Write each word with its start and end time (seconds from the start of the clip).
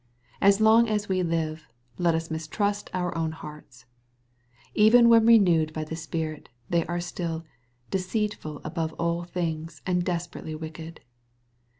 As 0.41 0.59
long 0.59 0.89
as 0.89 1.07
we 1.07 1.21
live, 1.21 1.67
lot 1.99 2.15
us 2.15 2.31
mistrust 2.31 2.89
our 2.91 3.15
own 3.15 3.33
hearts. 3.33 3.85
Even 4.73 5.09
when 5.09 5.27
renewed 5.27 5.71
by 5.73 5.83
the 5.83 5.95
Spirit, 5.95 6.49
they 6.71 6.83
are 6.87 6.99
still" 6.99 7.45
deceitful 7.91 8.61
above 8.63 8.93
all 8.93 9.25
things 9.25 9.83
and 9.85 10.03
desperately 10.03 10.55
mcked." 10.55 11.01